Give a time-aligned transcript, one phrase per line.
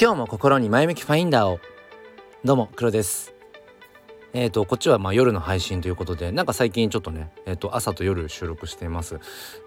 [0.00, 1.58] 今日も心に前向きファインダーを。
[2.44, 3.34] どうも黒です。
[4.32, 9.18] えっ、ー、とこっちはま夜の配信ということでなんか最近ちょっとねえっ、ー、と朝と夜収録しています。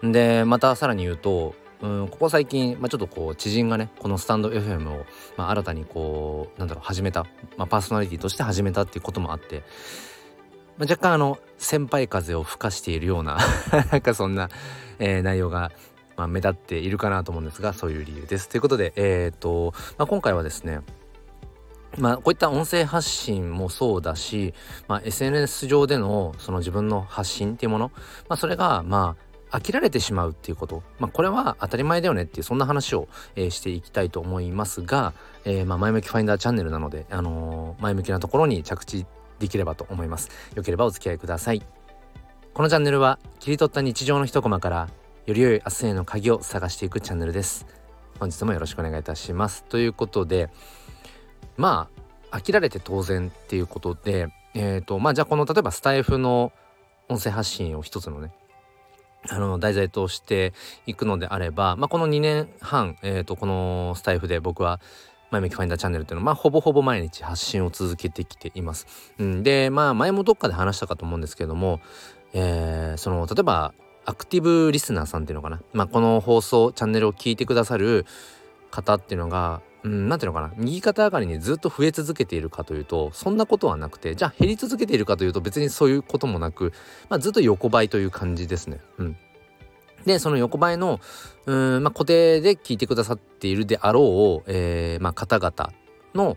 [0.02, 5.04] でまたさらに言うとうんここ最近、まあ、ちょっとこう知人がねこのスタンド FM を、
[5.36, 7.26] まあ、新たにこうなんだろう始めた、
[7.58, 9.64] まあ、パーソナリティとして始めたっていうこともあって、
[10.78, 13.36] ま、若干あの先輩風を吹かしているような
[13.92, 14.48] なんかそんな、
[14.98, 15.72] えー、内容が
[16.16, 18.48] まあ、目立っているかなと思うんですがそういう理由です。
[18.48, 20.80] ということで、えーとまあ、今回はですね
[21.98, 24.54] まあ、こういった音声発信もそうだし、
[24.88, 27.92] まあ、SNS 上でのその自分の発信っていうもの、
[28.28, 29.16] まあ、それがま
[29.50, 35.12] あ飽きられてしまうっていうこと、まあ、これは当たり前だよねっていうそんな話を、えー、していきたいと思いますが、
[35.44, 39.04] えー、まあ前向きファインダーチャンネルなので、あのー、前向きなところに着地
[39.38, 40.30] できればと思います。
[40.54, 41.62] よければお付き合いください。
[42.54, 44.88] このチャンネルは切り取った日常の一コマから
[45.24, 47.64] より良い明日への鍵を探していくチャンネルです
[48.18, 50.50] 本日もよろしくお願いいたしますということで
[51.56, 51.88] ま
[52.30, 56.52] あ飽きられて当然っていうことでえっ、ー、とまあじゃあこの例えばスタイフの
[57.08, 58.32] 音声発信を一つのね
[59.28, 60.54] あの題材として
[60.86, 64.80] いくのであれば、まあ、この2年半、えー、とこのスタイフで僕は
[65.30, 69.14] 前向きファインダーチャンネルっていうのは、まあ、ほぼほぼ毎日発信を続けてきています。
[69.18, 71.80] うん、で、まあ、前もどっかで話したかと思うんですけれども、
[72.34, 73.72] えー、その、例えば、
[74.04, 78.06] アクティブリスナーさんっていうのかな、まあ、この放送チャンネルを聞いてくださる
[78.70, 80.54] 方っていうのがうん、なんていうのかな？
[80.56, 86.72] 右肩上がりにずっと増え続けているかというとそんなことはなくてじゃあ減り続けているかというと別にそういうこともなく、
[87.08, 88.78] まあ、ずっと横ばいという感じですね。
[88.98, 89.16] うん、
[90.06, 91.00] でその横ばいの
[91.46, 95.72] うん、まあ、固定で聞いてくださっているであろう、えーまあ、方々
[96.14, 96.36] の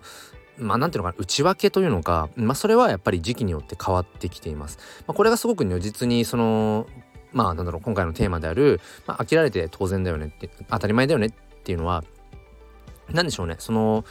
[0.57, 1.22] まあ、なんていうのかな？
[1.22, 4.79] 内訳というのか、まあ、それはやっぱり時期によって変わってきています。
[5.05, 6.88] まあ、これがすごく如実にその
[7.36, 11.31] まあなんだろう今回のテーマである、まあ、飽きられて当然だよねって当たり前だよねっ
[11.64, 12.03] ていうのは
[13.11, 14.05] 何でしょうねその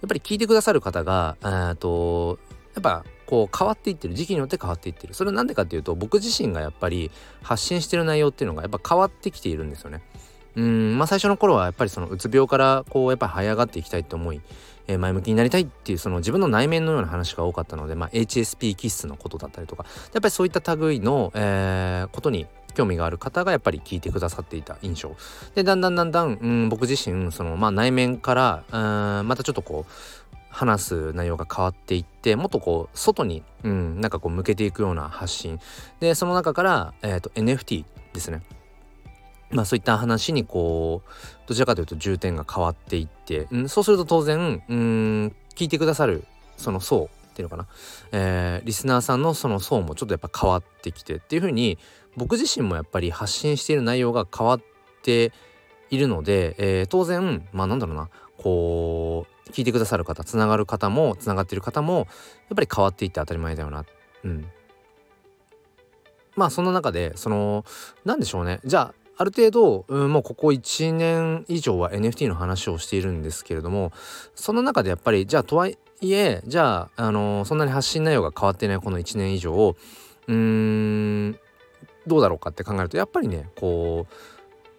[0.00, 2.38] やっぱり聞いてくださる方がえと
[2.74, 7.10] やっぱこう変わっていってる時期によって変わっていってるそれは何でかっていうと僕自身がやっぱり
[7.42, 10.02] 発信してる内容っていうのがやっぱ変わってきているんですよね。
[10.54, 14.42] うんまあ最初の頃はやっぱりそのうつ病からこうやっぱり這い上がっていきたいと思い、
[14.86, 19.84] え、前向きになりたいっていうその自分の内面のような話が多かったので、まあ、HSP 気質のことだったりとか。
[20.12, 25.16] やっぱりそういった類の、えー、ことに興味がある方がやっぱり聞いてくださっていた印象。
[25.54, 29.92] でだんだんだんだん、うん、僕自身その、まあ、内面からうんまたちょっとこう
[30.48, 35.60] 話す内容が変わっていってもっとこう外に、うん、なんかこう向けていくような発信。
[36.00, 38.42] でその中から、えーと、NFT ですね。
[39.52, 41.10] まあそういった話にこう
[41.48, 46.24] どちらかというと重点が変わっていって、うん、そうすると当然うん聞いてくださる
[46.56, 47.66] その層っていうのかな、
[48.12, 51.78] えー、リスナーさんのその層もちょっとやっぱ変わってきてっていう風に
[52.16, 54.60] 僕自身もやっぱり発信している内容が変わっ
[55.02, 55.32] て
[55.90, 58.08] いるので、えー、当然まあなんだろうな。
[58.38, 62.06] こう聞いてくださる方つながる方もつながっている方もやっ
[62.56, 63.84] ぱり変わっていって当たり前だよな。
[64.24, 64.46] うん。
[66.34, 67.64] まあその中でその
[68.04, 68.60] 何でしょうね。
[68.64, 73.92] じゃあある程度、うん、もうここ1年以上は NFT の話をしているんですけれども
[74.34, 79.76] その中でやっぱりじゃあとはいえじゃあ、あのー、そんなに発信内容が変わってないこの1年以上
[80.26, 81.38] うーん
[82.06, 84.14] どうだろうかって考えるとやっぱりねこう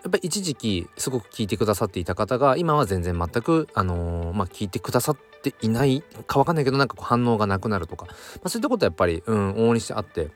[0.03, 10.29] やっぱり一時期すごく聞いてくださっていた方が今は全然全くあのー、まあ聞いてくださっていないかわかんないけどなんか反応がなくなるとか、まあ、そういったことはやっぱりうん往々にしてあって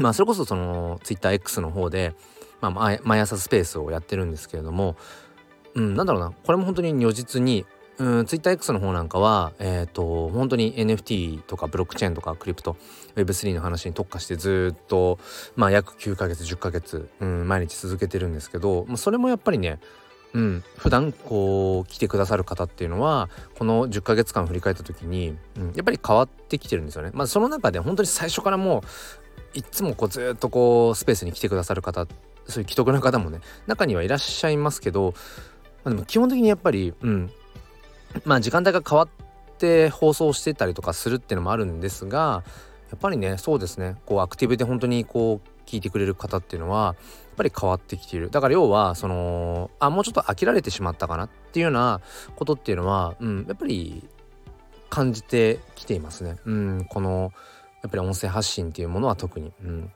[0.00, 2.14] まあそれこそその TwitterX の方で
[2.60, 4.96] まあ、毎朝スペースをやってるんですけれども、
[5.74, 7.66] うん、なんだろうなこれも本当に如実に
[7.98, 12.78] うん、TwitterX の方なんかは、え、ー、と、本当に NFT とかブロックチェーンとかクリプト、
[13.14, 15.18] Web3 の話に特化してずっと、
[15.54, 19.80] まあ約9ヶ月、10ヶ月、うん、毎日続けてるんですけど、まあ、それもやっぱりね、
[20.32, 23.28] うん、普段こう来てくださる方っていうのは
[23.58, 27.10] この10ヶ月間振り返った時に、うん、やっぱり変わってきてるんですよね。
[27.12, 28.88] まあその中で本当に最初からもう
[29.54, 32.06] いつもこうずっとこうスペースに来てくださる方
[32.46, 35.14] そういう既得な方もね中にはいらっしゃいますけど、
[35.84, 37.30] まあ、でも基本的にやっぱり、うん、
[38.24, 39.08] まあ時間帯が変わっ
[39.58, 42.44] て放送してたりとかするっていうのもあるんですが
[42.90, 43.96] やっぱりねそうですね。
[44.04, 48.30] こうアクティブで本当にこう聞いてくれる方っていうのはやっぱり変わってきている。
[48.30, 52.00] だから要はそのあもうちょっと飽きられてしまったかなっていうような
[52.34, 54.02] ことっていうのは、うん、やっぱり
[54.88, 56.36] 感じてきていますね。
[56.44, 57.32] うん、この
[57.82, 59.52] やっぱり音声発信っていうものは特に。
[59.62, 59.90] うん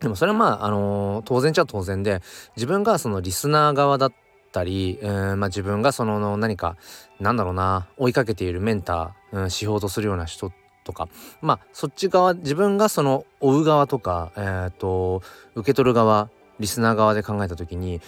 [0.00, 2.22] でもそれはまあ、あのー、当然ちゃ当然で
[2.56, 4.12] 自分がそのリスナー側だっ
[4.50, 6.76] たり、えー、まあ、自分がその何か
[7.20, 10.52] なんだろうな追いかけているメンター、うん、指標とするような人
[10.84, 11.08] とか
[11.42, 15.22] まあそっち側自分がその追う側とか、えーと、
[15.54, 17.98] 受け取る側リスナー側で考えた時にや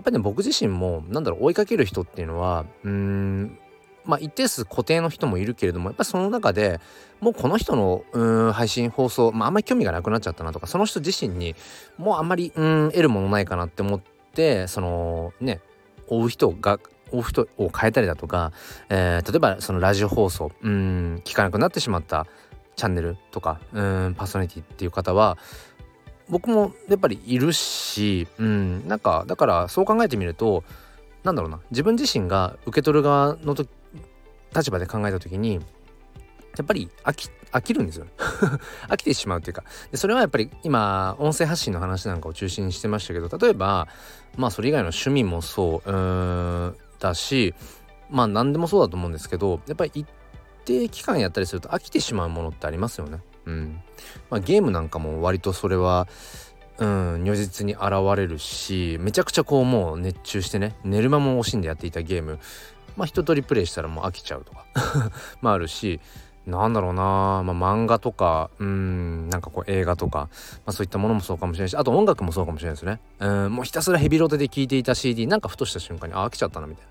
[0.00, 3.58] っぱりね僕自身もなんだろう追いかける人っていうのはうん
[4.04, 6.80] まあ一定数固定の人もいるけれどもやっぱその中で
[7.20, 11.54] もうこの人のうん配信放送、まあ、あんまり興味がなくなっちゃったなとかその人自身に
[11.98, 14.00] もうあんまりうん得るものないかなって思っ
[14.34, 15.60] てそのね
[16.08, 16.78] 追う人が
[17.12, 18.52] 追う人を変えたりだとか、
[18.88, 22.26] えー、例えばそのラジオ放送うん聞かなくなってしまった
[22.76, 25.38] チャンネルとかうんパーソナリティっていう方は
[26.28, 30.64] 僕もやっぱりいるし、うん、なんかだからそう考えてみると
[31.24, 33.54] なんだろうな自分自身が受け取る側の
[34.54, 35.60] 立場で考えた時にや
[36.62, 38.06] っぱり飽き飽きるんですよ。
[38.88, 39.64] 飽きてしまうっていうか。
[39.90, 43.88] でそれはやっぱり今音声発信の話なんかを中心にしてましたけど例えば
[44.36, 47.54] まあそれ以外の趣味もそううんだし
[48.08, 50.06] まあ何でもそうだと思うんですけどやっぱり一
[50.64, 53.20] 定期間やったりすると飽きてしまうものってありますよね。
[53.46, 53.80] うん。
[54.28, 56.08] まあ、ゲームなんかも割とそれは
[56.78, 62.38] うん如実に現れるしめちゃくちゃこうもう熱中してね寝る間も惜しんでやっていたゲーム
[63.00, 64.66] まあ一通りプレイしたらもう飽きちゃうとか
[65.40, 66.00] まああるし
[66.46, 67.42] なんだろうな、まあ、
[67.74, 70.26] 漫画とかうんなんかこう映画とか、ま
[70.66, 73.00] あ、そういったものもそうかもしれないしあと音楽もそうかもしれないですね。
[73.20, 76.90] うんもうひたすらヘビロテで聴いていた CD なんかふとした瞬間にあ飽きちゃったなみたいな。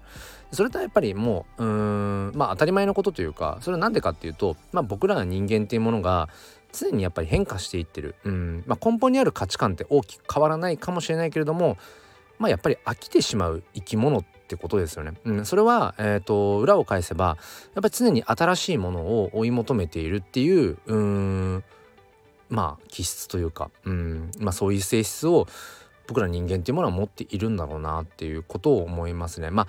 [0.51, 6.29] それとはやっぱりもううんまあ当たり前のことというかそれは何でかっていうと、まあ、僕らの人間っていうものが
[6.71, 8.15] 常にやっぱり変化していってる。
[8.23, 11.77] うん、まあ、根本にある価値観って大きく変わらないかもしれないけれども
[12.39, 15.13] まあやっぱり飽きてしまう生き物っってことですよね。
[15.25, 17.37] うん、それは、えーと、裏を返せば
[17.75, 21.63] やっぱり常に新しいものを追い求めているっていううん
[22.49, 25.45] まあ気質というかうん、まあ、そういう性質を
[26.07, 29.51] 僕ら人間っていうものは持っているんだろうなっていうことを思いますね。
[29.51, 29.67] まあ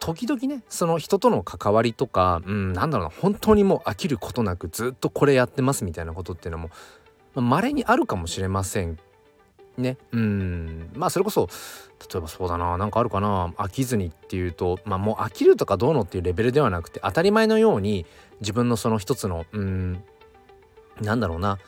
[0.00, 6.70] 時々ねその人との関わりとか、うん、なんだろうな本当にもう飽きることなくずっとこれやってますみたいなことっていうのも
[7.34, 8.98] まれ、にあるかもしれません
[9.76, 9.96] ね。
[10.12, 10.90] うん。
[10.94, 11.48] まあそれこそ
[12.12, 18.06] 例えばそうだな何かあるかな飽きずにっていうとまあもう飽きるとかどうのっていうレベルではなくて当たり前のように
[18.40, 20.04] 自分のその一つのうん
[21.00, 21.58] なんだろうな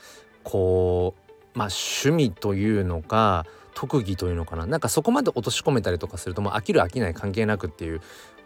[0.43, 1.15] こ
[1.55, 4.65] うまあ趣味というのか特技というのかな。
[4.65, 8.01] なんかそこまで落とし込めたりとかするともう飽きる飽きない関係なくっていう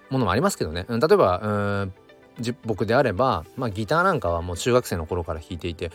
[0.09, 1.47] ものもありますけどね、うん、例えばう
[1.85, 1.93] ん
[2.65, 5.91] 僕であれば、まあ、ギターなんかはもう中学生の頃から弾いていて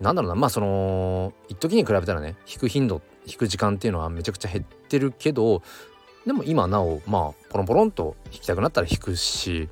[0.00, 5.62] なんだろうなまあその一時に比べたらね弾く頻度弾く時間っていうのはめちゃくちゃ減ってるけど
[6.26, 9.68] でも今なおまあポロンポロンと弾きたくなったら弾くし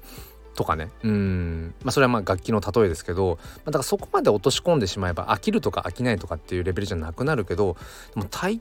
[0.55, 0.91] とかね。
[1.03, 1.75] うん。
[1.83, 7.77] まあそれはまあ楽器の例えですけど、まあ、だからそこまで落とし込んでしまえば飽きるとか飽きないとかっていうレベルじゃなくなるけど
[8.15, 8.61] でも大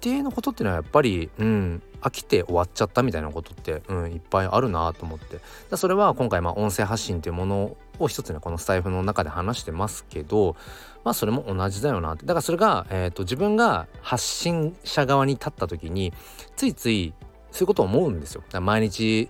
[0.00, 10.56] 抵のことっていうのはやっぱりうん飽きて終わっちゃったみたいなことって、うん、いっぱいあるなと思ってだそれは今回まあ音声発信っていうものを一つねこのスタイフの中で話してますけど
[11.04, 16.12] まあそれも同じだよなってだからそれが、えーと、自分が発信者側に立った時に
[16.56, 17.12] ついつい
[17.50, 18.44] そういうことを思うんですよ。
[18.60, 19.28] 毎日、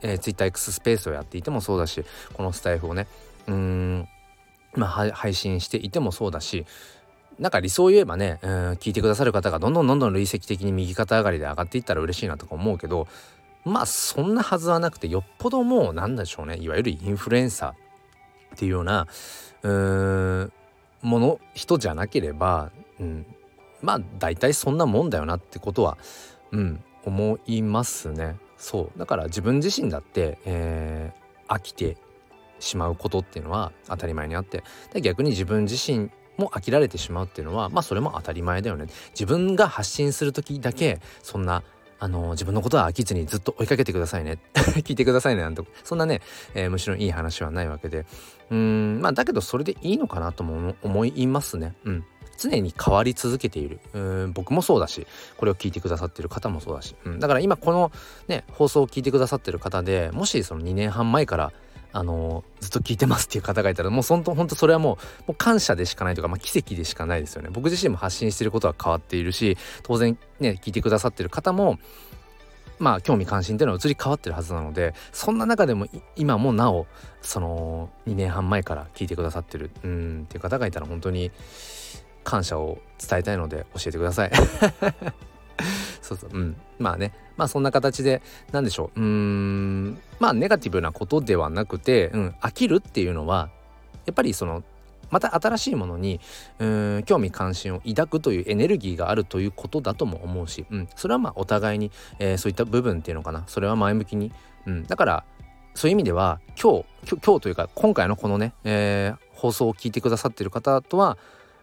[0.00, 3.06] えー、TwitterX スペースをやっていてもそうだしこのスタイフをね
[3.46, 4.08] うん
[4.74, 6.66] まあ配信していてもそうだし
[7.38, 13.06] なんか理想を言えばね、うん、聞いてくださる方がどんどんどんどん累積的に右肩上がりで上がっていったら嬉しいなとか思うけど
[13.64, 17.70] まあそんなはずはなくてよっぽどもうなんでしょうねいわゆるインフルエンサー
[18.54, 19.06] っていうような
[19.62, 20.52] うん
[21.02, 23.26] もの人じゃなければ、うん、
[23.82, 25.96] まあ大体そんなもんだよなってことは、
[26.50, 28.36] うん、思いますね。
[28.56, 31.96] そうだから自分自身だって、えー、飽きて
[32.58, 34.64] しまうことっていうのは当たり前にあって
[35.00, 38.86] 逆に自分自身も飽きられてしまうっていうのはまあそれも当たり前だよね。
[39.10, 41.62] 自分が発信する時だけそんな
[42.00, 44.38] あの自分のことは飽きずにずっと追いかけてくださいね。
[44.54, 45.62] 聞いてくださいねなんて。
[45.82, 46.20] そんなね、
[46.54, 48.06] えー、むしろいい話はないわけで。
[48.50, 51.74] うんまあだけどそれでいいのかなとも思いますね。
[51.84, 52.04] うん。
[52.38, 53.80] 常に変わり続けている。
[53.92, 57.90] うん僕もそうだしこれを聞いてくださってる方もそうだし、うん、だから今この
[58.28, 61.52] ね放送を聞いてくださってる方でもしその2年半前から
[61.98, 64.96] あのずっと聞いてますっていう方がいたらもう本当本当それはもう
[65.28, 67.48] もう感謝でしかないとか、まあ、奇跡でしかないですよね。
[67.52, 71.80] 僕自身も発信してることは変わっているし当然ね聞いてくださってる方も
[72.78, 76.86] まあ興味関心っていうのは移り変わってるはずなのでそんな中でも今もなお
[77.20, 81.32] その2年半前から聞いてくださってるうんっていう方がいたら本当に
[82.22, 84.30] 感謝を伝えたいので教えてください。
[86.08, 86.30] そうそう。
[86.32, 86.56] うん。
[86.78, 87.12] まあね。
[87.36, 89.00] まあそんな形で何でしょう。
[89.00, 89.98] うん。
[90.18, 93.50] まあネガティブなことではなくて、うん、飽きるっていうのは
[94.06, 94.62] やっぱりその
[95.10, 96.20] また新しいものに
[96.58, 97.02] うん。
[97.04, 103.44] 興味関心を抱くというエネルギーがあるということだとも思うし、うん、それはまあお互いに、えー、そういった部分っていうのかな。
[103.46, 104.32] それは前向きに、
[104.66, 105.24] うん、だから
[105.74, 111.18] そういう意味では今日今日というか今回のこのね、えー、放送を聞いてくださってる方とは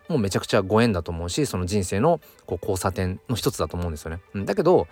[0.08, 4.20] もうめちゃくちゃご縁だと思うしその人生のこう交差点の一つだと思うんですよね。
[4.34, 4.88] うん、だけど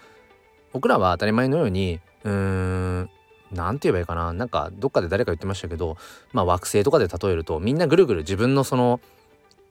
[0.71, 3.09] 僕らは当たり前のようにうーん
[3.51, 5.97] 何て言えばいいかななんかどっかで誰か言ってましたけど
[6.31, 8.99] まあ惑星とかで例えるとみんなぐるぐる自分のその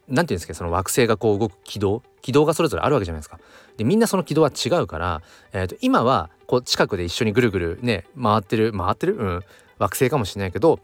[0.09, 3.39] 何て言うんですかその惑星がこう動く軌道軌道がそれぞれあるわけじゃないですか。
[3.77, 5.23] でみんなその軌道は違うから、
[5.53, 9.45] えー、と今はこう近くで一緒にぐるぐるね回ってる回ってるうん
[9.79, 10.79] 惑星かもしれないけど、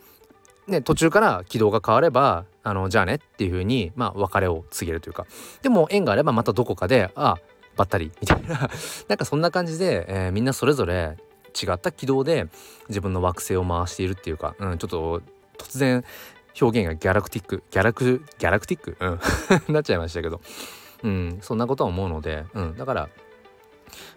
[0.68, 5.26] ね、途中から軌道が変わればあのじゃあねっていう風にまあ別れを告げるというか。
[5.62, 7.38] でも縁があればまたどこかでああ
[7.76, 8.68] ばったりみたいな。
[9.08, 11.16] なんかそんな感じで、えー、みんなそれぞれ
[11.60, 12.46] 違った軌道で
[12.88, 15.22] 自分の惑星を回しているっていうか、うん、ちょっと
[15.56, 16.04] 突然
[16.60, 18.96] 表現がギャラクティックギャラクギャラクティック？
[19.00, 19.72] うん。
[19.72, 20.40] なっちゃいましたけど。
[21.02, 23.08] うんそんなことは思うので、うん、だから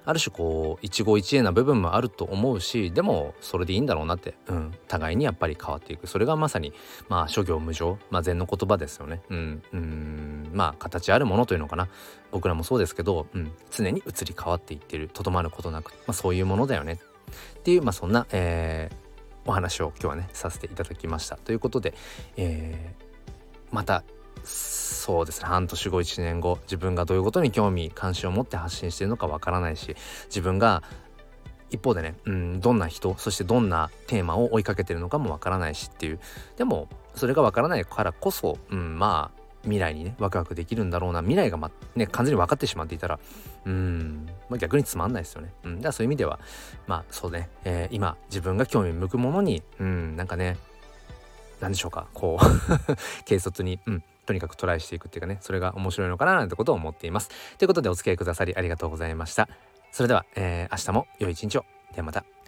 [0.05, 6.07] ある種こう一期一会な部分もあると思うしでもそれでいいんだろうなって、うん、互いにやっぱり変わっていく。
[6.07, 6.73] それがまさに
[7.09, 9.21] まあ諸行無常、まあ、禅の言葉ですよね。
[9.29, 10.51] うん、うん。
[10.53, 11.87] まあ形あるものというのかな。
[12.31, 15.09] 僕らもそうですけど、うん、常に移り変わっていってる。
[15.09, 16.99] とどまることなく、まあ、そういうものだよね。
[17.59, 21.37] っていう、まあ、そんな、えー、お話を今日はねさせていただきました。
[21.37, 21.93] ということで、
[22.37, 24.03] えー、また
[25.01, 30.83] そうですね半年後1年後自分がどういうことに興味関心を持って発信してるのかわからないし自分が
[31.71, 36.19] 一方でね、うん、どんな人そしてどんなテーマを追いかけてるのかもわからないしっていう
[36.55, 43.19] でもそれがわからないからこそ、うん、まあ未来にねワクワクできるんだろうな未来が、ま、ね完全に分かってしまっていたら
[43.65, 45.53] うん、まあ、逆につまんないですよね。
[45.63, 46.39] うん、だからそういう意味では
[46.85, 50.57] まあそうね、えー、今自分が興味向くものにうんなんかね
[51.59, 52.45] 何でしょうかこう
[53.25, 57.29] 軽率に、うん、とにかくトライしていくっていうかねそれが面白いのかななんてことを思っています。
[57.57, 59.49] ということでお付き合いくださりありがとうございました。
[59.91, 61.65] それでは、えー、明日も良い一日を。
[61.93, 62.40] ではまた。